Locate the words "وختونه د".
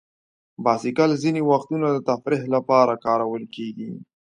1.51-1.97